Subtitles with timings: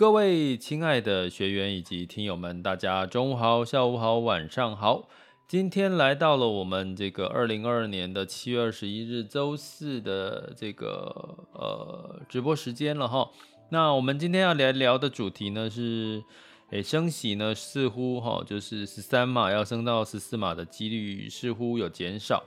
[0.00, 5.06] 各位亲爱的学员以及听友们，大家中午好、下午好、晚上好。
[5.46, 13.30] 今天来到了我们这个二零二二年的七月二十一日周四的这个呃直播时间了哈。
[13.68, 16.24] 那我们今天要来聊的主题呢是，
[16.70, 22.42] 诶，升息呢似乎哈就是十三码要升到十四码的几率似乎有减少。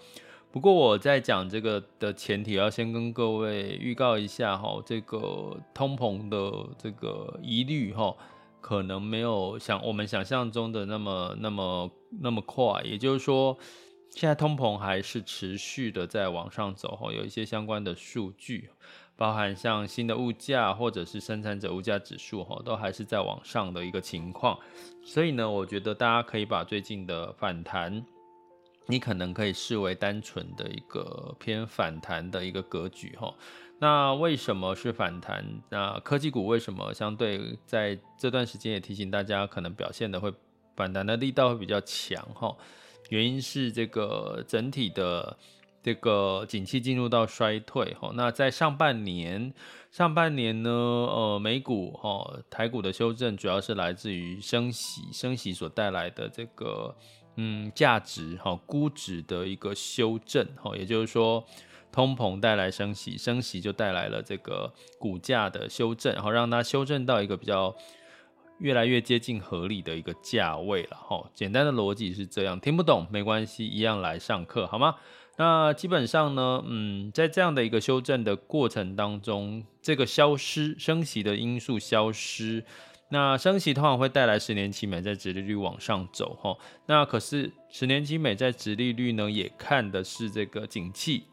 [0.53, 8.15] 不过我在讲这个的前提，要先跟各位预告一下哈，这个通膨的这个疑虑哈，
[8.61, 11.89] 可能没有想我们想象中的那么那么
[12.21, 12.83] 那么快。
[12.83, 13.57] 也就是说，
[14.11, 18.69] 现在通膨还是持续的在往上走哈，有一些相关的数据，
[19.15, 24.59] 包含像新的物价或者是生产者物价指数哈，都还是在往上的一个情况。
[25.03, 28.05] 所以呢，我觉得大家可以把最近的反弹。
[28.87, 33.33] 你可能可以视为单纯的一个偏反弹的一个格局哈。
[33.79, 35.43] 那为什么是反弹？
[35.69, 40.33] 那科技股为什么相对在这段时间也提醒大家，可能表现的会
[40.75, 42.55] 反弹的力道会比较强哈？
[43.09, 45.37] 原因是这个整体的
[45.81, 48.11] 这个景气进入到衰退哈。
[48.15, 49.53] 那在上半年，
[49.91, 56.95] 上半年呢，呃，美股哈、台股的修正主要是来自于升息，升息所带来的这个。
[57.35, 61.43] 嗯，价值哈，估值的一个修正哈，也就是说，
[61.91, 67.75] 通膨带来升息，升息就带来了这个股价的修正，然后让它修正到一个比较
[68.59, 71.29] 越来越接近合理的一个价位了哈。
[71.33, 74.95] 简单的逻辑是这样，听不懂没关系，一样来上课好吗？
[75.37, 82.63] 那基本上呢，嗯，在这样的一个修正的过程当中，这个消失升息的因素消失。
[83.09, 91.25] 那升息通常会带来十年期美债殖利率往上走哈，那可是十年期美债殖利率呢，也看的是这个景气，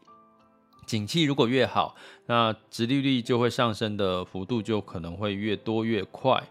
[0.85, 1.95] 景气如果越好，
[2.27, 6.43] 那殖利率就会上升的幅度就可能会越多越快。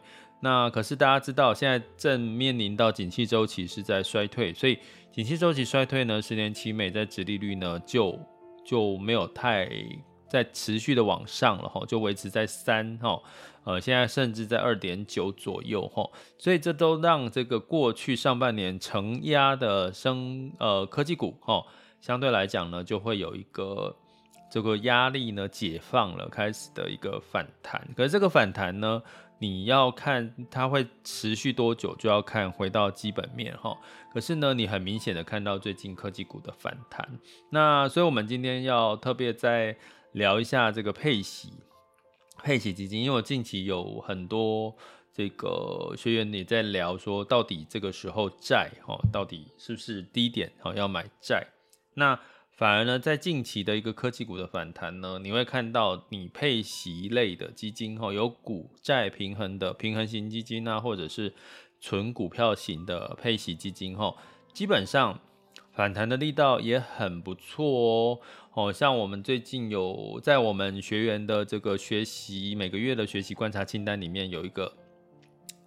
[0.43, 4.79] 那可是大家知道，现在正面临到景气周期是在衰退，所以
[5.13, 8.19] 景气周期衰退呢，十年期美债殖利率呢就
[8.65, 9.69] 就没有太
[10.31, 13.21] 在持续的往上了哈，就维持在三哈。
[13.65, 21.67] 呃，现在甚至在二点九左右吼，所以这都让这个过去上半年承压的升呃科技股吼，
[22.01, 23.95] 相对来讲呢，就会有一个
[24.51, 27.87] 这个压力呢解放了，开始的一个反弹。
[27.95, 29.03] 可是这个反弹呢，
[29.39, 33.77] 你要看它会持续多久，就要看回到基本面哈。
[34.11, 37.07] 可是呢，你很明显的看到最近科技股的反弹，
[37.51, 39.77] 那所以我们今天要特别在
[40.13, 41.53] 聊一下这个配息。
[42.43, 44.75] 配息基金，因为我近期有很多
[45.13, 51.47] 这个学员也在聊说，到底这个时候债哈，到底是不是低点哈要买债？
[51.95, 52.19] 那
[52.53, 61.35] 反而呢，在近期的一个科技股的反弹呢，你会看到你配息类的基金哈，有股债平衡的平衡型基金啊，或者是
[61.79, 64.15] 纯股票型的配息基金哈，
[64.55, 65.21] 基本上
[65.73, 68.21] 反弹的力道也很不错哦。
[68.53, 74.73] 哦，像我们最近有在我们学员的这个学习每个月的学习观察清单里面有一个，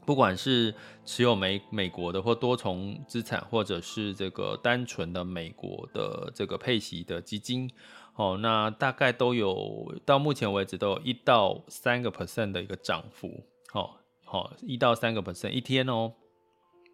[0.06, 0.75] 不管是
[1.06, 7.71] 持有美美国的或多重资产，或者是这个单纯的美国的这个配息的基金，
[8.15, 16.12] 哦，那大概都有到目前为止都有一到三个 percent 的一个涨幅，好，好，一到三个 percent 一天哦，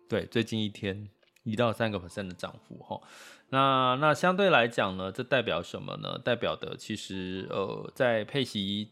[0.08, 1.10] 对，最近一天。
[1.44, 3.02] 一到三个 percent 的涨幅，哈。
[3.50, 6.20] 那那相对来讲呢，这代表什么呢？
[6.24, 8.90] 代表的其实呃，在配息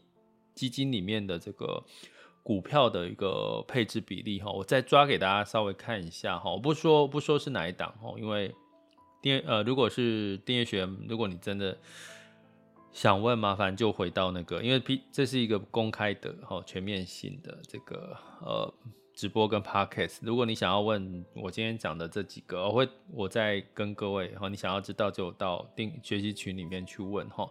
[0.54, 1.84] 基金里面的这个
[2.42, 8.52] 股票的一个配置比例哈，我再抓给大家稍微看一下哈，我不说不说是哪一档哈，因为
[9.22, 11.78] 订呃，如果是订阅学员，如果你真的
[12.90, 18.74] 想问，麻烦就回到那个，因为 P 这是一个公开的哈、全面性的这个呃
[19.18, 20.18] 直播跟 Podcast。
[20.22, 27.50] 如果你想要问我今天讲的这几个，我会我再跟各位哈、你想要知道就到定学习群里面去问哈、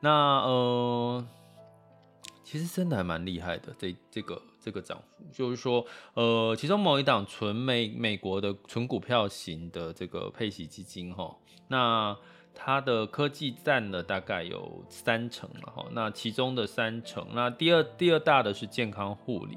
[0.00, 1.24] 那呃。
[2.42, 11.34] 其实真的还蛮厉害的，这这个这个涨幅，就是说，呃，其中某一档纯美美国的纯股票型的这个配息基金哈，
[11.68, 12.14] 那
[12.54, 19.56] 它的科技占了大概有三成了哈，那其中的三成，那第二第二大的是健康护理，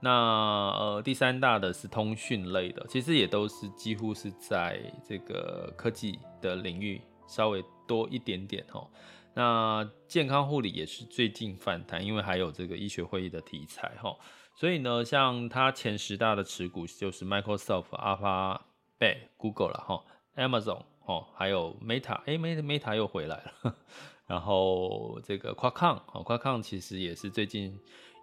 [0.00, 8.86] 那呃第三大的是通讯类的，其实也都是几乎是在这个科技的领域稍微多一点点哈。
[9.34, 14.16] 那健康护理也是最近反弹，因为还有这个医学会议的题材哈，
[14.54, 20.02] 所以呢，像它前十大的持股就是 Microsoft、Alphabet、Google 了哈
[20.36, 23.76] ，Amazon 哦，还有 Meta，哎，Meta Meta 又回来了，
[24.26, 27.78] 然后这个 Qualcomm 哦，Qualcomm 其实也是最近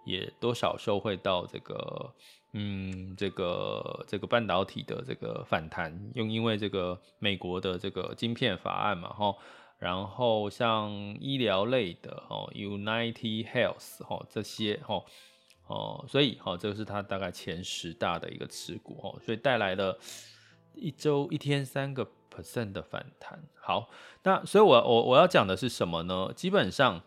[0.05, 2.13] 也多少受惠到这个，
[2.53, 9.35] 嗯，这个这个半导体的这个反弹，又因为这个美国的这个晶片法案嘛哈。
[9.79, 15.03] 然后像医疗类的哦，United Health 哦这些哦
[15.67, 19.97] 哦，所以哦这个是它大概前十大的一个持股哦，所以带来了
[20.73, 23.43] 一周一天三个 percent 的反弹。
[23.59, 23.89] 好，
[24.23, 26.31] 那所以我我我要讲的是什么呢？
[26.35, 27.01] 基本上。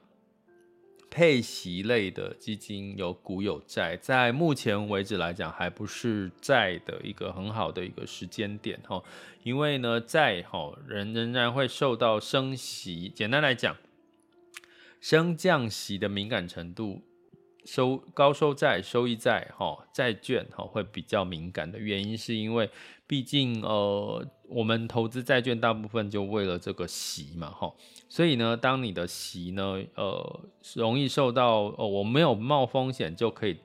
[1.17, 9.03] 配息类的基金有股有债，在目前为止来讲，还不是债的一个很好的一个时间点哈，
[9.43, 13.79] 因为呢，债哈仍仍然会受到升息，简单来讲，
[15.01, 17.01] 升降息的敏感程度。
[17.65, 22.71] 收高收债、收益债、哈债券哈会比较敏感的原因，是因为
[23.07, 27.73] 毕竟呃我们投资债券大部分就为了这个息嘛哈，
[28.09, 30.41] 所以呢，当你的息呢呃
[30.75, 33.59] 容易受到呃我没有冒风险就可以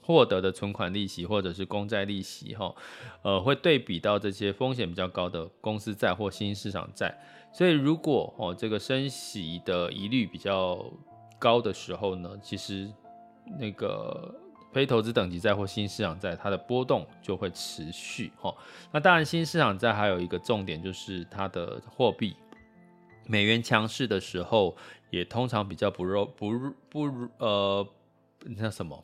[0.00, 2.74] 获得的存款利息或者是公债利息哈，
[3.22, 7.14] 呃会对比到这些风险比较高的公司债或新兴市场债，
[7.52, 10.84] 所以如果哦这个升息的疑虑比较
[11.38, 12.90] 高的时候呢，其实。
[13.60, 14.34] 那个
[14.76, 18.54] 非投资等级债或新市场债，它的波动就会持续哈。
[18.92, 22.36] 那当然，新市场债还有一个重点就是它的货币，
[23.24, 24.76] 美元强势的时候，
[25.08, 26.50] 也通常比较不弱不
[26.90, 27.08] 不
[27.38, 27.88] 呃
[28.40, 29.02] 那什么？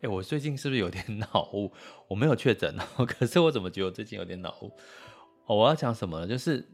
[0.00, 1.70] 哎，我最近是不是有点 脑雾？
[2.08, 2.74] 我没有确诊，
[3.06, 4.72] 可是我怎么觉得我最近有点脑雾？
[5.44, 6.26] 哦，我要讲什么呢？
[6.26, 6.66] 就是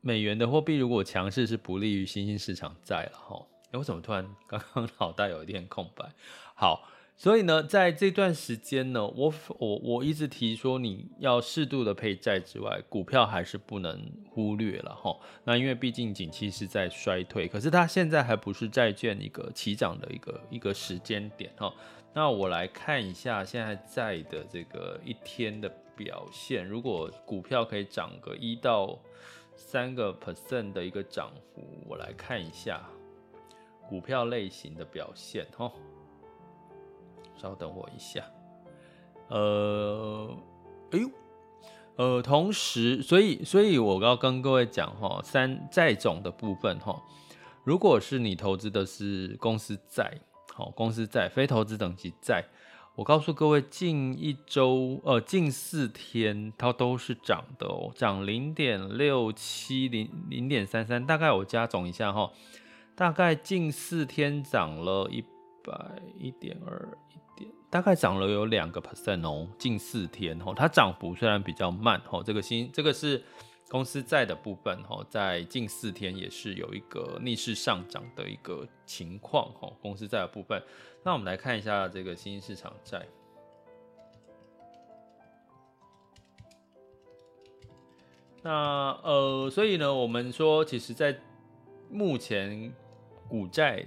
[0.00, 3.46] 美元的货币如果强势，是不利于新兴市场债了哈。
[3.70, 6.10] 哎，我怎么突然 刚刚脑袋有一点空白？
[6.54, 6.88] 好，
[7.22, 15.16] 所以呢，在这段时间呢，我我我一直提说，你要适度的配债之外，股票还是不能忽略了哈。
[15.44, 21.72] 那因为毕竟景气是在衰退，可是它现在还不是债券一个起涨的一个一个时间点哈。
[22.12, 28.98] 那我来看一下现在债的这个一天的表现，如果股票可以涨个一到
[29.54, 32.82] 三个 percent 的一个涨幅，我来看一下。
[33.88, 35.70] 股票类型的表现，哈，
[37.42, 38.22] 稍等我一下，
[39.28, 40.30] 呃，
[40.92, 41.10] 哎呦，
[41.96, 47.02] 呃，同时，所以，所以我要跟各位讲，哈，三债种的部分，哈，
[47.64, 50.20] 如果是你投资的是公司债，
[50.54, 52.44] 好，公司债，非投资等级债，
[52.94, 62.30] 我告诉各位，近一周，呃，近四天它都是涨的哦，涨零点六七零零点三三，大概我加总一下，哈。
[62.94, 65.24] 大概近四天涨了一
[65.64, 66.98] 百一点二
[67.70, 69.48] 大概涨了有两个 percent 哦。
[69.58, 73.22] 近四天哦，它涨幅虽然比较慢哦，这个新这个是
[73.68, 79.72] 公司债的部分哦，在近四天也是有一个逆势上涨的一个情况哦。
[79.80, 80.62] 公司债的部分，
[81.02, 83.06] 那我们来看一下这个新兴市场债。
[88.42, 88.50] 那
[89.02, 91.18] 呃，所以呢，我们说，其实，在
[91.90, 92.72] 目前。
[93.28, 93.86] 股债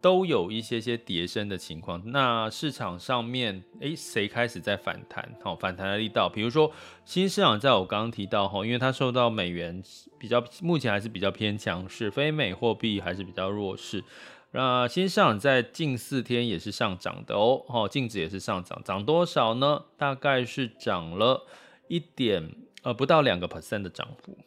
[0.00, 5.28] 都有一些些跌升的情况，那市场上面，诶，谁开始在反弹？
[5.42, 6.70] 好，反弹的力道，比如说
[7.04, 9.82] 新市场在，我刚刚提到哈，因为它受到美元
[10.18, 14.04] 比较，目前还是比较偏强势，非美货币还是比较弱势。
[14.52, 19.84] 那新市场在近四天也是上涨的哦，哈，净值也是上涨，涨多少呢？
[19.96, 21.44] 大概是涨了
[21.88, 24.38] 一点，呃，不到两个 percent 的涨幅，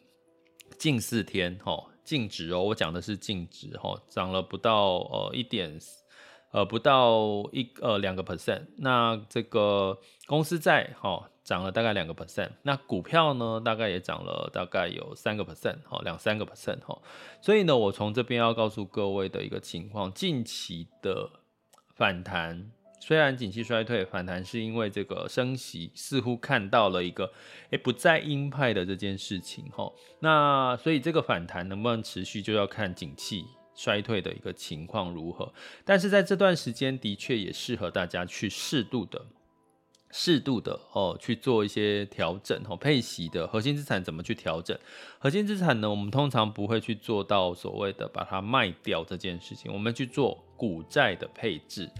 [0.78, 1.91] 近四天，哈。
[2.04, 5.78] 净值哦，我讲的是净值哈，涨了不到呃一点，
[6.50, 8.62] 呃不到一呃两个 percent。
[8.76, 12.50] 那这个公司债哈涨了大概两个 percent。
[12.62, 17.00] 那股票呢，大概也涨了大概有三个 percent，哈，两三个 percent，哈。
[17.40, 21.30] 所以呢，我从这边要告诉各位的一个情况，近期的
[21.94, 22.72] 反弹。
[23.04, 27.32] 虽然景气衰退，反弹是因为这个升息似乎看到了一个
[27.70, 33.44] 诶、不再鹰派的这件事情齁，那所以这个反弹能不能持续，就要看景气
[33.74, 35.52] 衰退的一个情况如何。
[35.84, 39.26] 但是在这段时间，的确也适合大家去适度的、
[40.12, 42.76] 适度的哦去做一些调整哦。
[42.76, 44.78] 配息的核心资产怎么去调整？
[45.18, 51.90] 核心资产呢，我们通常不会去做到所谓的把它卖掉这件事情，我们去做股债的配置。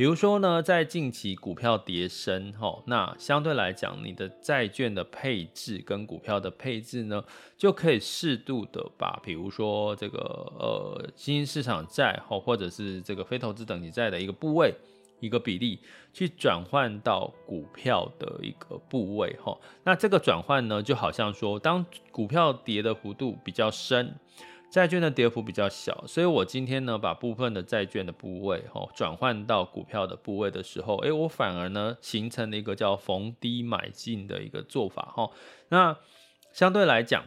[0.00, 7.22] 比如说呢，在近期股票跌深，哈，那相对来讲，你的债券的配置跟股票的配置呢，
[7.58, 10.18] 就可以适度的把，比如说这个
[10.58, 14.72] 呃新兴市场债，吼，或者是这个非投资等级债的一个部位，
[15.20, 15.78] 一个比例，
[16.14, 19.54] 去转换到股票的一个部位，哈，
[19.84, 24.14] 那这个转换呢，就好像说，当股票跌的幅度比较深。
[24.70, 35.30] 债券的跌幅比较小，所以我今天呢，把部分的债券的部位哈转换到股票的部位的时候，诶，我反而呢形成了一个叫逢低买进的一个做法哈。
[35.70, 35.96] 那
[36.52, 37.24] 相对来讲，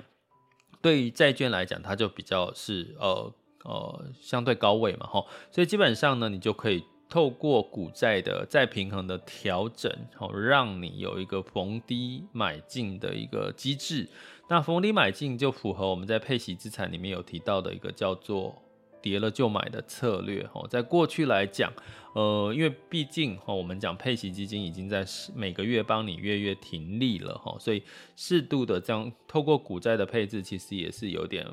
[0.82, 3.34] 对于债券来讲，它就比较是呃
[3.66, 14.10] 呃相对高位嘛哈，所以基本上呢，你就可以透过股债的再平衡的调整，好让你有一个逢低买进的一个机制。
[14.50, 18.60] 那逢低买进就符合我们在配息资产里面有提到的一个叫做
[19.00, 20.66] 跌了就买的策略哈。
[20.68, 21.72] 在过去来讲，
[22.16, 25.06] 呃，因为毕竟哈，我们讲配息基金已经在
[25.36, 27.84] 每个月帮你月月停利了哈，所以
[28.16, 31.46] 适度的这样透过股债的配置，其实也是有点。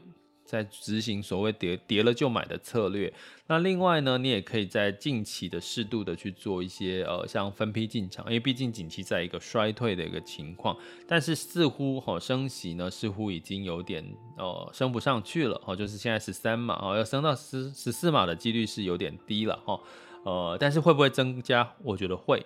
[0.50, 3.12] 在执行所谓跌跌了就买的策略，
[3.46, 10.76] 那另外呢，你也可以在近期的适度的去做一些呃，像分批进场，因为毕竟景气在一个衰退的一个情况，
[11.06, 14.04] 但是似乎哈升息呢，似乎已经有点
[14.36, 19.80] 呃升不上去了哈，就是现在十三码哦，要升到十十四码的几率是有点低了哈，
[20.24, 21.74] 呃，但是会不会增加？
[21.84, 22.44] 我觉得会。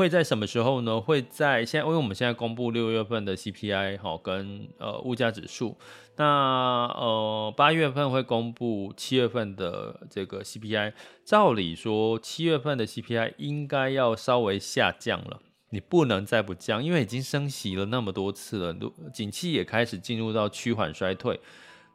[0.00, 0.98] 会在什么时候呢？
[0.98, 5.76] 会在现在，因为我们现在公布六月份的 CPI 哈，跟呃物价指数，
[6.16, 10.94] 那呃八月份会公布七月份的这个 CPI。
[11.22, 18.74] 照理说，七月份的 CPI 应该要稍微下降了，你不能再不降，因为已经升息了那么多次了，
[19.12, 21.38] 景气也开始进入到趋缓衰退。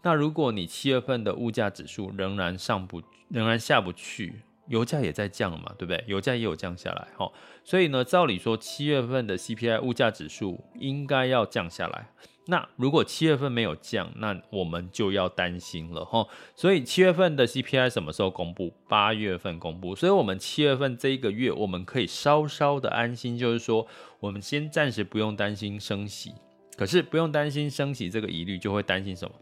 [0.04, 4.44] 那如果你七月份的物价指数仍然上不，仍然下不去。
[4.68, 6.04] 油价也在降嘛，对不对？
[6.08, 7.32] 油价也有降下来，哈，
[7.64, 12.10] 所以呢，照理说七月份的 CPI 物价指数应该要降下来。
[12.48, 16.28] 那如果七月份没有降，那我们就要担心了，哈。
[16.56, 18.72] 所以七月份的 CPI 什么时候公布？
[18.88, 19.96] 八月份公布。
[19.96, 23.88] 所以我们七月份这一个月，我们可以稍稍的安心，就是说，
[24.20, 26.34] 我们先暂时不用担心升息。
[26.78, 29.34] 可是不用担心升息这个疑虑，就会担心什么？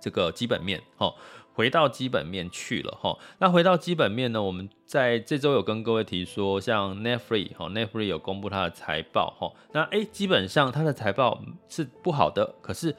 [0.00, 1.14] 这个基本面，哈。
[1.54, 4.42] 回到基本面去了哈，那回到基本面呢？
[4.42, 12.96] 我们在这周有跟各位提说，像 Netflix 哈，Netflix 有公布它的财报哈，那诶，基本上它的财报是不好的，可是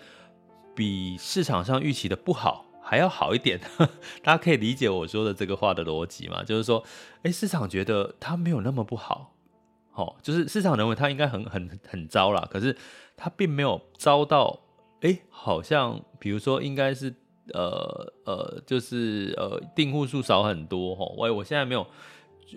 [0.73, 3.59] 比市场上预期的不好还要好一点，
[4.23, 6.41] 大家可以理解我说的这个话的逻辑吗？
[6.41, 6.81] 就是说，
[7.23, 9.33] 诶，市场觉得它没有那么不好，
[9.95, 12.77] 哦，就是市场认为它应该很很很糟啦，可是
[13.17, 14.61] 它并没有糟到，
[15.01, 17.13] 诶，好像比如说应该是。
[17.53, 21.85] 呃呃，就是呃，订户数少很多哈，我我现在没有，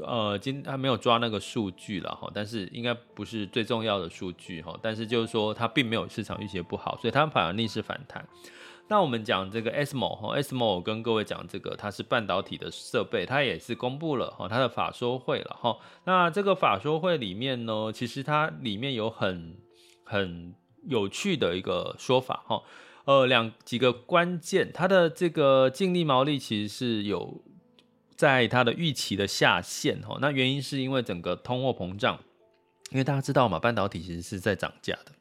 [0.04, 8.26] 呃，今还没有抓那个数据了哈，但是应该不是最重要的数据哈，但是就是说它并没有市场预期不好，所以它反而逆势反弹。
[8.90, 15.76] 那我们讲这个 SMO 哈，SMO 跟各位讲这个它是半导体的设备，它也是公布了哈它的法说会了哈。
[16.04, 19.58] 那这个法说会里面呢，其实它里面有很
[20.04, 20.54] 很
[20.86, 22.62] 有趣的一个说法哈。
[23.08, 27.42] 呃，两几个关键，它的这个净利毛利其实是有
[28.14, 30.18] 在它的预期的下限哈。
[30.20, 32.20] 那原因是因为整个通货膨胀，
[32.90, 35.12] 因为大家知道嘛，半导体其实是在涨价的，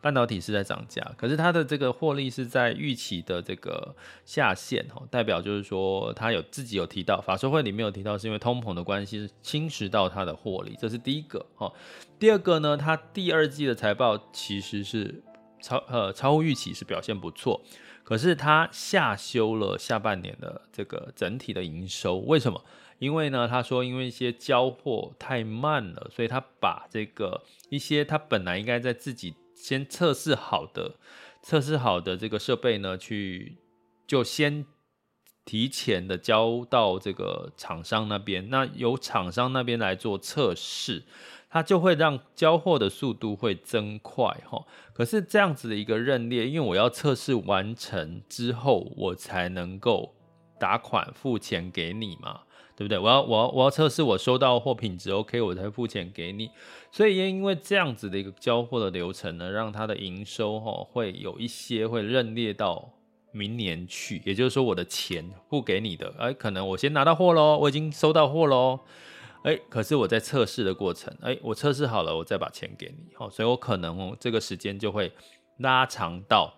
[0.00, 11.70] 半导体是在涨价，可是它的这个获利是在预期的这个下限哈，代表就是说它有自己有提到，法说会里面有提到，是因为通膨的关系是侵蚀到它的获利，这是第一个哈。
[12.18, 15.22] 第二个呢，它第二季的财报其实是。
[15.66, 17.60] 超呃超乎预期是表现不错，
[18.04, 22.62] 可是它下修了下半年的这个整体的营收，为什么？
[23.00, 30.94] 因为呢，他说因为一些交货太慢了，所以他把这个一些他本来应该在自己先测试好的
[31.42, 33.58] 测试好的这个设备呢，去
[34.06, 34.64] 就先
[35.44, 41.02] 提前的交到这个厂商那边，那由厂商那边来做测试。
[41.48, 44.64] 它就会让交货的速度会增快哈。
[44.92, 50.14] 可是这样子的一个认列，因为我要测试完成之后，我才能够
[50.58, 52.40] 打款付钱给你嘛，
[52.74, 52.98] 对不对？
[52.98, 56.50] 我要我要我要测试我收到货品质 OK，我才付钱给你。
[56.90, 62.90] 所以也因为这样子的一个交货的流程呢，让它的营收哈会有一些会认列到
[63.32, 68.80] 明年去，也就是说我的钱付给你的，哎，可能我先拿到货喽，我已经收到货喽。
[69.42, 75.12] 哎，可是我在测试的过程，哎，我测试好了，我再把钱给你，哦，所以我可能哦，这个时间就会
[75.58, 76.52] 拉长到，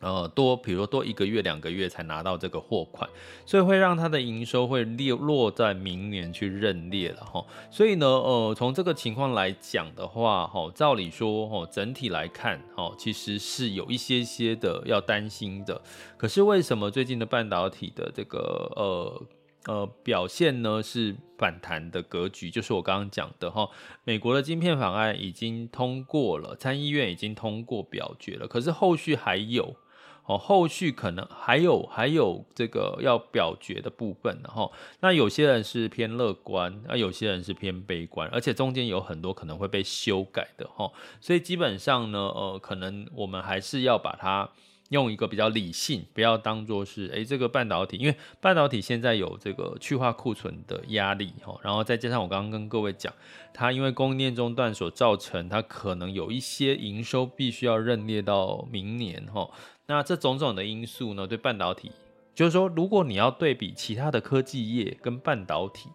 [0.00, 3.08] 呃，多，比如说多一个月、两个月才拿到这个货款，
[3.46, 7.42] 所以会让它的营收会列落在明年去认列了哈。
[7.70, 15.80] 所以呢，呃，从这个情况来讲的话，哈，照理说，哈，整体来看，哈，其实是有一些些的要担心的。
[16.18, 19.22] 可是为什么最近的半导体的这个，呃？
[19.66, 23.70] 呃，表现呢是反弹的格局，就是我刚刚讲的哈，
[24.02, 29.76] 美国的晶片法案已经通过了，参议院已经通过表决了，可是后续还有，
[30.24, 40.90] 哦，后续可能还有还有这个要表决的部分，然后那有些人是偏乐观，那有些人是偏悲观，而且中间有很多可能会被修改的哈，
[41.20, 44.50] 所以基本上呢，呃，可能我们还是要把它。
[44.92, 53.10] 用一个比较理性，不要当做是诶这个半导体，因为半导体现在有这个去化库存的压力哈，然后再加上我刚刚跟各位讲，
[53.54, 59.50] 它因为供应链中断所造成，它可能有一些营收必须要认列到明年哈，
[59.86, 61.90] 那这种种的因素呢，对半导体，
[62.34, 65.88] 就是说如果你要对比其他的科技业跟半导体，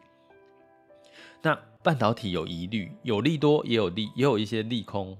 [1.43, 5.15] 那半导体有疑虑，有利多也有利，也有一些利空。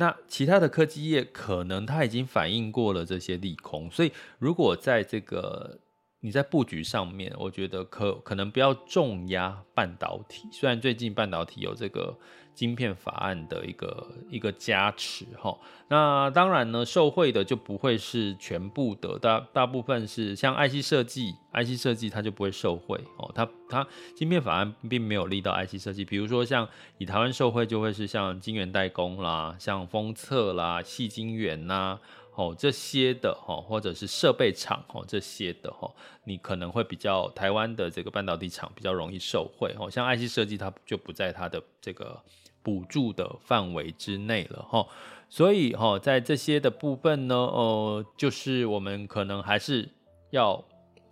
[0.00, 5.78] 那其他的科技业可能它已经反映过了这些利空，所以如果在这个
[6.20, 12.16] 你在布局上面，我觉得可可能不要重压半导体，虽然最近半导体有这个。
[12.52, 15.56] 晶片法案的一个一个加持哈，
[15.88, 26.68] 那当然呢，受惠的就不会是全部的，大大部分是像 IC 设计，IC 设计它就不会受惠哦，它它晶片法案并没有利到 IC 设计，比如说像
[26.98, 31.98] 以台湾受惠就会是像晶圆代工啦，像封测啦、细晶圆呐，
[32.34, 35.92] 哦这些的哈，或者是设备厂哦这些的哈，
[36.24, 42.22] 你可能会比较台湾的这个半导体厂比较容易受惠哦，像 IC 设计它就不在它的这个。
[42.62, 44.86] 补助的范围之内了哈，
[45.30, 49.88] 所以哈，在这些的部分呢，呃，就是我们可能还是
[50.28, 50.62] 要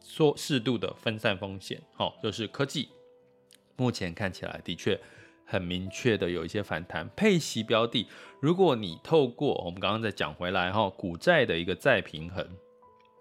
[0.05, 2.91] 说适度的分散风险，哈，就是科技
[3.77, 5.01] 目前看起来的确
[5.49, 8.07] 很明确的有一些反弹，配息标的，
[8.39, 12.47] 如果你透过我们刚刚再讲回来哈，股债的一个再平衡，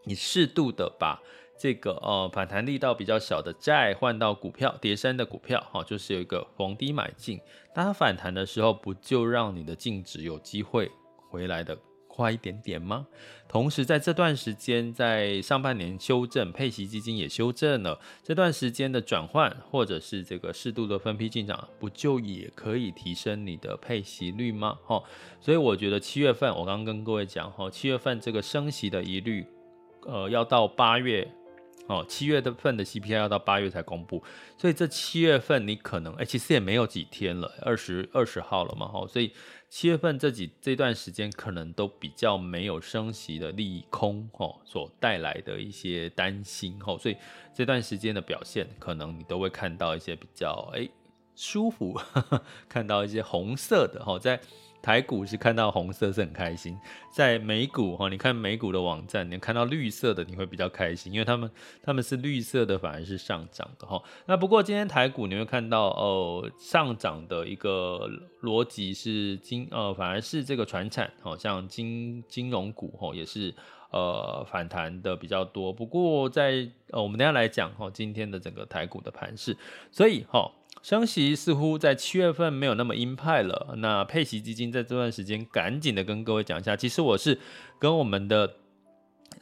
[0.03, 1.19] 你适度的把。
[1.59, 7.41] 这个呃反弹力道比较小的债换到股票，叠山的股票，哈，就是有一个逢低买进。
[7.73, 10.91] 当它反弹的时候，不就让你的净值有机会
[11.31, 11.75] 回来的
[12.17, 13.05] 快一点点吗？
[13.47, 24.77] 同时在这段时间，在上半年修正，配息基金也修正了，这段时间的转换或者是这个适度的分批进场，不就也可以提升你的配息率吗？
[24.83, 25.01] 哈，
[25.39, 29.45] 所以我觉得七月份我刚刚跟各位讲，哈，七月份这个升息的疑虑，
[30.07, 31.31] 呃，要到八月。
[31.87, 34.23] 哦，七月份的 CPI 要到八月才公布，
[34.57, 39.31] 所以这七月份你可能，哎、其实也没有几天了，二十二十号了嘛，哈，所以
[39.69, 47.15] 七月份这几这段时间可能都比较没有升息的利空，哈，所带来的一些担心，哈，所以
[47.53, 50.87] 这段时间的表现，可能你都会看到一些比较，哎、
[51.35, 54.39] 舒服呵呵， 看到一些红色的，哈，在。
[54.87, 56.79] 台股是看到红色是很开心，
[57.11, 61.51] 在美股哈，你看美股的网站，你看到绿色的你会比较开心，因为他们
[61.83, 64.01] 他们是绿色的，反而是上涨的哈。
[64.27, 68.09] 那不过今天台股你会看到哦，上涨的一个
[68.41, 73.53] 逻辑是金呃，反而是这个传产，好像金金融股哈也是
[73.91, 75.73] 呃反弹的比较多。
[75.73, 79.57] 不过在呃我们等下来讲哈，今天的整个台股的盘势，
[79.91, 80.49] 所以哈。
[80.81, 83.75] 升息似乎在七月份没有那么鹰派了。
[83.77, 87.37] 那配息基金在这段时间赶紧的跟各位讲一下，其实我是
[87.79, 88.53] 跟我们的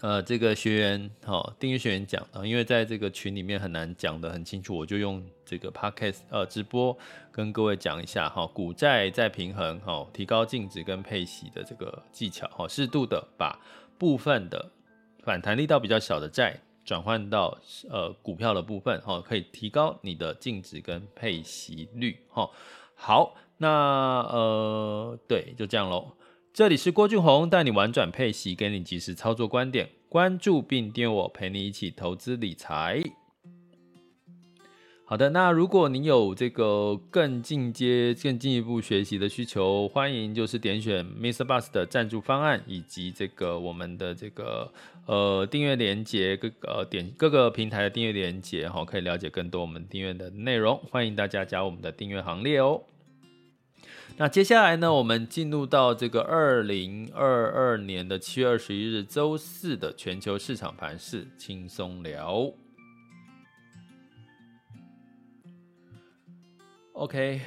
[0.02, 6.98] 呃这个学员哈订阅学员讲的，因为在这个群里面很难讲得很清楚，我就用这个 podcast 呃直播
[7.32, 13.60] 跟各位讲一下哈，股债再平衡哈，提高净值跟配息的这个技巧哈，适度的把
[13.98, 14.72] 部分的
[15.24, 16.60] 反弹力道比较小的债。
[16.86, 17.58] 转换到
[17.90, 22.50] 呃股票的部分哈，可以提高你的净值跟配息率哈。
[22.94, 26.14] 好，那呃对，就这样喽。
[26.54, 33.04] 这里是郭俊宏带你玩转配息，给你及时操作观点，关注并订阅我，陪你一起投资理财。
[35.08, 44.72] 好的，那如果你有这个更进阶、更进一步学习的需求，欢迎就是点选 Mister Bus 的赞助方案，以及这个我们的这个
[45.06, 50.76] 呃订阅连接，各个呃点各个平台的订阅连接哈，可以了解更多我们订阅的内容。
[50.90, 52.82] 欢迎大家加我们的订阅行列哦。
[54.18, 62.52] 那接下来呢，我们进入到这个二零二二年的七月二十一日周四的全球市场盘势轻松聊。
[66.96, 67.42] OK，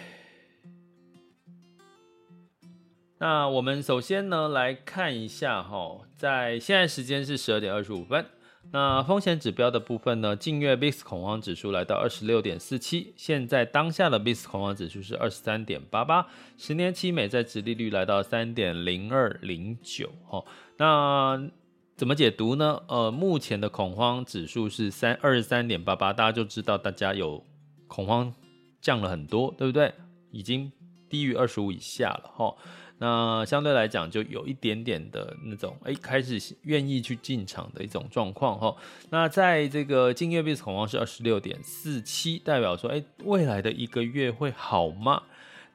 [3.18, 8.26] 那我们首先呢来看一下哈，在现在时间是十二点二十五分。
[8.72, 16.26] 那风险指标的部分呢，近月 VIX 恐慌指数来到二十六点四七，现在当下的 VIX 恐慌指数是二十三点八八，
[16.58, 20.10] 十年期美债殖利率来到三点零二零九。
[20.26, 20.44] 哈，
[20.76, 21.50] 那
[21.96, 22.82] 怎么解读呢？
[22.86, 27.42] 呃，目前的恐慌指数是三二十三点八八，大家就知道大家有
[27.86, 28.34] 恐慌。
[28.80, 29.92] 降了很多，对不对？
[30.30, 30.70] 已经
[31.08, 32.54] 低于二十五以下了哈。
[33.00, 38.76] 那相对来讲，就有一点点的那种，哎，开始愿意去进场的一种状况哈。
[39.10, 45.22] 那在这个近月 VIX 恐慌是二十六点四七，代表说，哎，未来的一个月会好吗？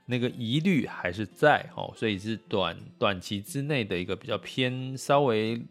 [0.06, 5.62] 那个疑虑还是在哈，所以是短短期之内的一个比较偏稍微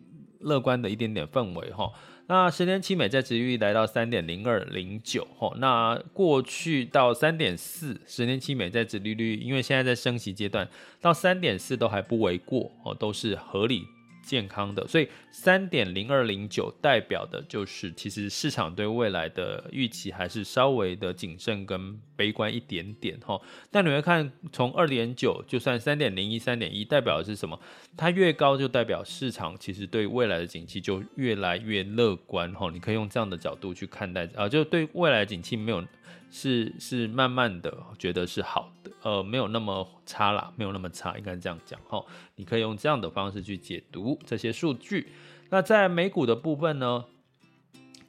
[0.40, 1.92] 乐观的一点点氛围哈。
[2.28, 10.66] 那十年期美债值率来到三点零二零九，吼，那过去到三点四，十年期美债值利率，因为现在在升息阶段，
[11.00, 13.82] 到三点四都还不为过，哦，都是合理。
[14.22, 23.40] 健康的，所以三点零二零九代表的就是，其实市场对未来的预期还是稍微的谨慎跟悲观一点点哈。
[23.70, 27.58] 但你会看，从二点九就算三点零一、三点一，代表的是什么？
[27.96, 32.70] 它越高就代表市场其实对未来的景气就越来越乐观哈。
[32.72, 35.84] 你可以用这样的角度去看待啊，就对未来的景气没有。
[36.30, 42.04] 是是慢慢的觉得是好的，呃，没有那么差啦，没有那么差，应该这样讲哈。
[42.36, 45.12] 你可以用这样的方式去解读这些数据。
[45.50, 47.04] 那在美股的部分呢，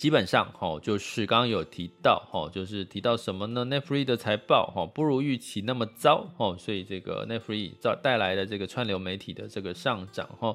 [0.04, 10.54] 基本上哈，就是刚刚有提到哈，就是提到什么呢？Netflix 的财报哈不如预期那么糟哈，所以这个 Netflix 带带来的这个串流媒体的这个上涨哈。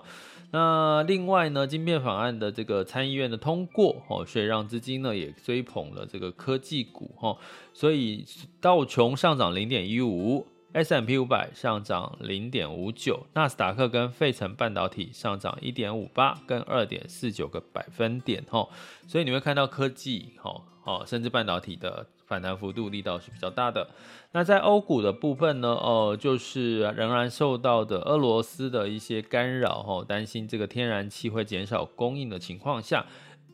[0.51, 7.35] 那另外呢，晶片法案的这个参议院的通过，哦，所以让资金呢也追捧了这个科技股，哈，
[7.73, 8.27] 所以
[8.61, 18.69] 道琼上涨零点一五 S M P 五百上涨零点五九，纳斯达克跟费城半导体上涨一点五八跟二点四九个百分点，哈，
[19.07, 22.07] 所以你会看到科技，哈，哦，甚至半导体的。
[22.29, 23.89] 反弹幅度力道是比较大的。
[24.33, 25.71] 那在欧股的部分呢？
[25.71, 33.07] 呃，就是仍然受到的俄罗斯的一些干扰，哈，担心这个天然气会减少供应的情况下，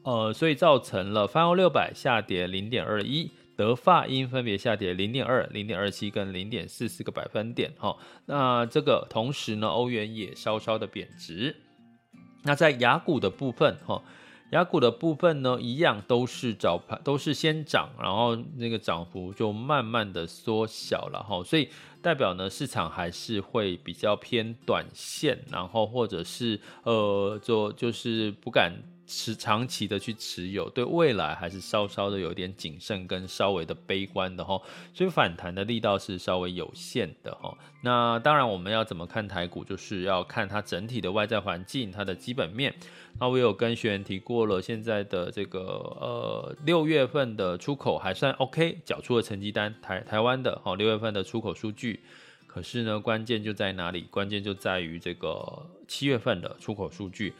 [0.03, 7.97] 呃，所以造成了泛欧六百下跌零点二一，德法英分别下跌零点二、零点二七跟零点四四个百分点，哈。
[8.27, 11.57] 那这个同时呢，欧元也稍稍的贬值。
[12.43, 14.03] 那在雅股的部分，哈。
[14.51, 21.69] 雅股的部分呢，一样都是早盘都是先涨，然后那个涨幅就慢慢的缩小了哈，所以
[22.01, 28.75] 代表呢，市场还是会比较偏短线，然后或者是呃，就就是不敢。
[29.07, 34.61] 持长期的去持有，对未来还是稍稍的有点谨慎跟稍微的悲观的哈，
[34.93, 37.57] 所以反弹的力道是稍微有限的哈。
[37.83, 42.75] 那当然我们要怎么看台股，就是要看它整体的外在环境，它的基本面。
[43.21, 52.01] 那我有跟学员提过了，现在的这个呃六月份的出口还算 OK，缴出了成绩单，台台湾的哈六月份的出口数据。
[52.47, 54.03] 可是呢，关键就在哪里？
[54.11, 57.35] 关键就在于这个七月份的出口数据。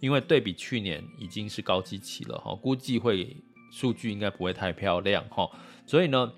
[0.00, 3.36] 因为对比去年已经是高基期了哈，估计会
[3.72, 5.50] 数据应该不会太漂亮哈，
[5.86, 6.32] 所以呢，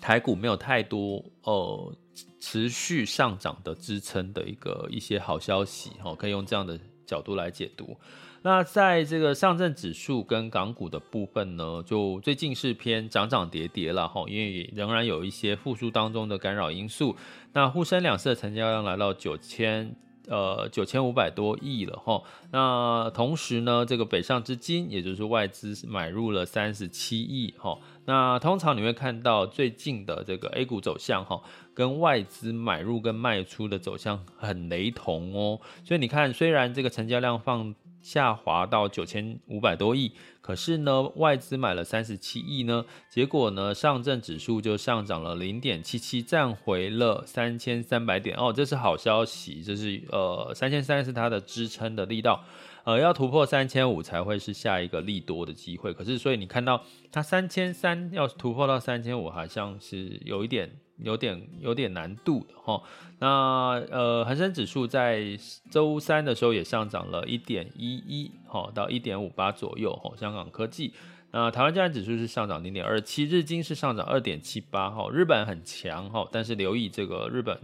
[0.00, 1.92] 台股没有太多呃
[2.40, 7.96] 持续上涨的支撑的一个一些好消息哈，可以用这样的角度来解读。
[8.42, 17.16] 那在这个上证指数跟港股的部分呢，就最近是偏涨涨跌跌了哈，因为仍然有一些复苏当中的干扰因素。
[17.52, 19.96] 那沪深两市的成交量来到九千。
[20.28, 22.22] 呃，九千五百多亿了哈。
[22.50, 27.78] 那同时呢，这个北上资金，也就是外资买入了三十七亿哈。
[28.04, 31.40] 那通常你会看到最近的这个 A 股走向哈，
[31.74, 35.60] 跟外资买入跟卖出的走向很雷同哦。
[35.84, 37.74] 所以你看，虽然这个成交量放
[38.06, 52.44] 下滑到九千五百多亿，可是呢，外资买了三十七亿呢，结果呢，上证指数就上涨了零点七七，站回了三千三百点哦，这是好消息，这是呃三千三是它的支撑的力道。
[52.84, 55.92] 呃，要突破三千五才会是下一个利多的机会。
[55.92, 62.82] 可是，所以你看到它三千三要突破到三千五，好像是有一点、有点、有点难度的哈。
[63.18, 65.38] 那呃，恒生指数在
[65.70, 70.12] 周三的时候也上涨了一点一一，哈，到一点五八左右，哈。
[70.16, 70.92] 香港科技，
[71.30, 75.10] 那台湾加权指数是上涨零点二七，日经是上涨二点七八，哈。
[75.10, 77.58] 日本很强，哈，但是留意这个日本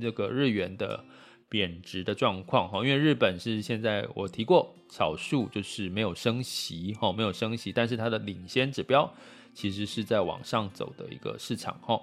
[0.00, 1.04] 这个日元的。
[1.48, 9.08] 贬值的状况哈，因为日本是现在我提过少数就是没有升息哈，没有升息，但是它的领先指标
[9.54, 12.00] 其实是在往上走的一个市场哈。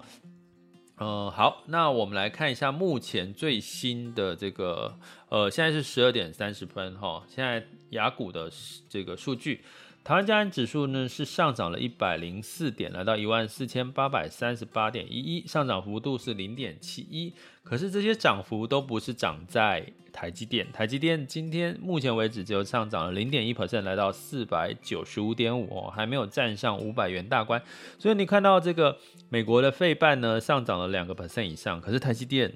[1.06, 4.96] 嗯，好，那我们来看一下目前最新的这个
[5.28, 8.50] 呃，现在是十二点三十分哈，现在雅股的
[8.88, 9.62] 这个数据。
[10.04, 17.32] 台湾加权指数呢是上涨了一百零四点，来到一万四千八百三十八点一一，上涨幅度是零点七一。
[17.62, 27.62] 可是这些涨幅都不是涨在台积电，台积电今天目前为止只有上涨了零点一 percent，来到四百九十五点五哦，还没有站上五百元大关。
[27.98, 28.98] 所以你看到这个
[29.30, 32.52] 美国的费半呢上涨了两个 percent 以上，可是台积电。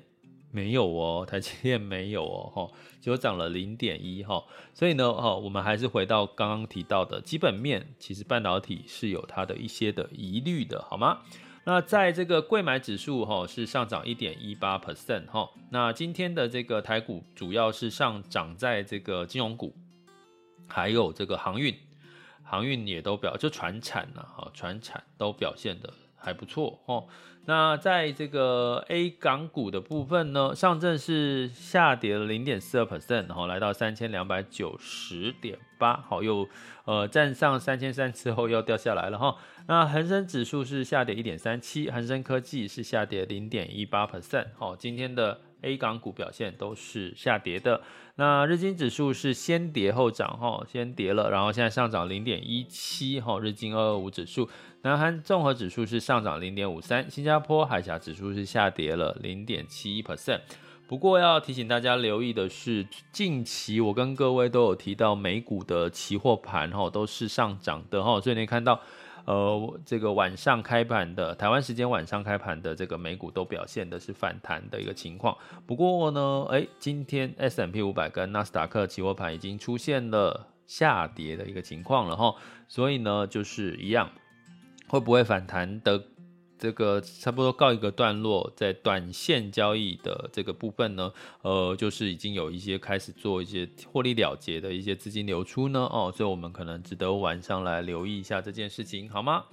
[0.50, 11.20] 没有哦， 台积电没有哦，哈，就涨了零点一哈，所以呢，哈，我们还是回到刚刚提到的基本面，其实半导体是有它的一些的疑虑的，好吗？
[11.64, 19.74] 那在这个贵买指数哈是上涨一点一八 percent 哈，那今天的这个台股主要是上涨在这个金融股，
[20.66, 21.76] 还有这个航运，
[22.42, 27.04] 航运也都表就船产啊哈，船产都表现得还不错哈。
[27.48, 36.46] 那在这个 A 港股的部分呢，上证是下跌了零点四二 percent，然后来到三千两百九十点八，好，又
[36.84, 39.34] 呃站上三千三之后又掉下来了哈。
[39.66, 47.80] 那恒生指数是下跌一点三七，恒生科技是下跌零点一八 percent，好，今天的 A 港股表现都是下跌的。
[48.16, 54.50] 那日经指数是先跌后涨哈，先跌了，然后现在上涨零点一七哈，日经二二五指数。
[54.82, 60.40] 南韩综合指数是上涨零点五三，新加坡海峡指数是下跌了零点七一 percent。
[60.86, 68.80] 不过要提醒大家留意的是，近期我跟各位都有提到美股的期货盘哈都是上涨的哈，所以你看到
[69.24, 75.36] 呃这个晚上开盘的台湾时间晚上开盘的这个美股都表现的是反弹的一个情况。
[75.66, 82.32] 不过呢，哎，今天 S M P 五百跟纳斯达克期货盘已经出现了下跌的一个情况了哈，
[82.68, 84.08] 所以呢就是一样。
[84.88, 86.02] 会不会反弹的
[86.58, 99.44] 这个差不多告一个段落，在短线交易的这个部分呢，呃，就是已经有一些开始做一些获利了结的一些资金流出呢，哦，所以我们可能值得晚上来留意一下这件事情，好吗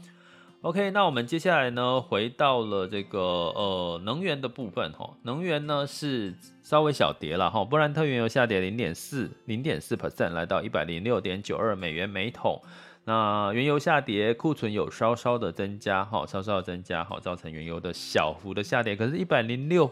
[0.61, 12.59] ？OK，那我们接下来呢，回到了这个呃能源的部分哈，能源呢是稍微小跌了哈，布兰特原油下跌零点四零点四 percent，来到一百零六点九二美元每桶。
[13.07, 18.95] 那原油下跌，库存有稍稍的增加，哈，稍稍的增加，哈，造成原油的小幅的下跌。
[18.95, 19.91] 可是，一百零六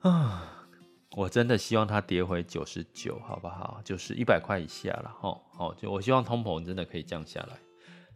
[0.00, 0.68] 啊，
[1.12, 3.80] 我真的希望它跌回九十九，好不好？
[3.82, 7.56] 就是一百块以下了，哈，好，就我希望通膨真的可以降下来，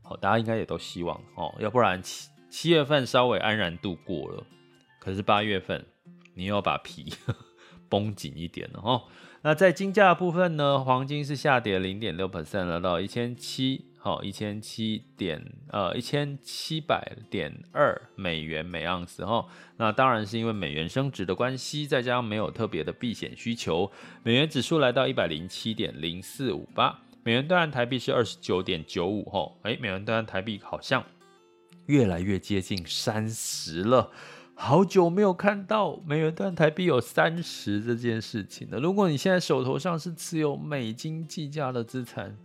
[0.03, 4.44] 好，大家应该也都希望，哦，要不然七七月份稍微安然度过了，
[5.01, 5.83] 可是八月份
[6.35, 7.11] 你又要把皮
[7.88, 9.03] 绷紧一点了，哈。
[9.42, 19.46] 那在金价部分呢，黄金是下跌零点六 percent，来到一千七，好，一千七点呃一千七百点二美元每盎司哈。
[19.77, 23.90] 那当然是因为美元升值的关系，再加上没有特别的避险需求，
[24.24, 29.53] 美元指数来到一百零七点零四五八，美元兑换台币是二十九点九五哈。
[29.62, 31.05] 哎，美元兑换台币好像
[31.87, 34.11] 越来越接近三十了。
[34.61, 38.81] 好久没有看到美元兑台币有三十这件事情了。
[38.81, 42.37] 如果你现在手头上是持有美金计价的资产，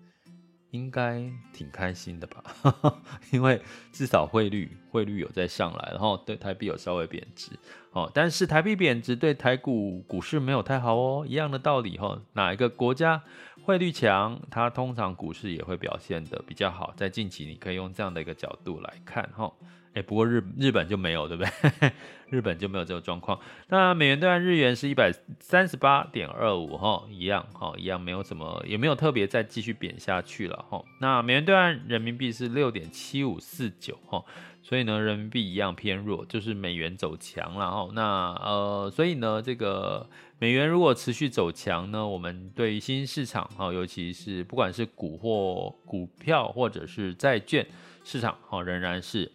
[0.70, 3.02] 应该挺开心的吧？
[3.34, 3.60] 因为
[3.92, 7.52] 至少汇率汇率有在上来，然后对台币有稍微贬值
[7.94, 8.10] 哦。
[8.14, 11.26] 但是台币贬值对台股股市没有太好哦。
[11.28, 13.24] 一样的道理哈，哪一个国家
[13.64, 16.94] 汇率强，它通常股市也会表现得比较好。
[16.96, 19.52] 在近期，你可以用这样的一个角度来看哈。
[19.94, 21.92] 哎，不过日日本就没有，对不对？
[22.30, 23.40] 日本就没有这个状况。
[23.68, 30.84] 那美元兑换日元是一百三十八点二五，哈，一样，哈，一样，没有什么，也没有特别再继续贬下去了，哈。
[31.00, 34.24] 那美元兑换人民币是六点七五四九，哈，
[34.64, 37.88] 所以呢，人民币一样偏弱，就是美元走强了，哈。
[37.94, 47.64] 那呃，所以呢，这个美元如果持续走强呢，我们对新兴市场，哈，尤其是不管是股或股票或者是债券
[48.04, 49.32] 市场，哈，仍然是。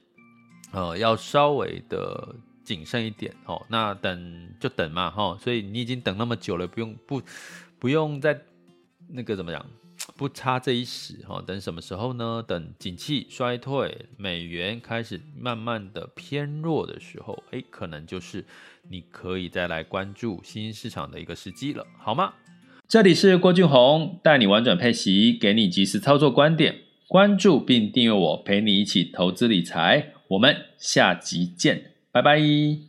[0.73, 3.65] 呃，要稍微的谨慎一点哦。
[3.69, 5.37] 那等就等嘛，哈。
[5.41, 7.23] 所以你已经等那么久了，不用不
[7.79, 8.41] 不用再
[9.09, 9.65] 那个怎么讲，
[10.17, 11.43] 不差这一时哈。
[11.47, 12.45] 等什么时候呢？
[12.47, 18.45] 等景气衰退，美元开始慢慢的偏弱的时候，哎，可能就是
[18.91, 22.35] 你可以再来关注新兴市场的一个时机了，好吗？
[22.87, 26.75] 这里是郭俊宏，带你玩转配息，给你及时操作观点，
[27.07, 30.13] 关注并订阅我，陪你一起投资理财。
[30.29, 32.88] 我们下集见，拜拜。